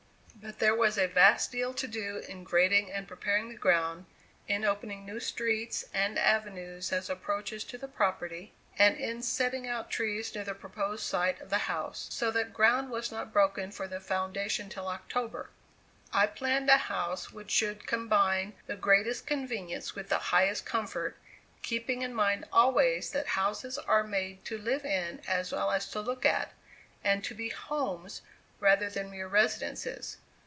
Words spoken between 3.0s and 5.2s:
preparing the ground, in opening new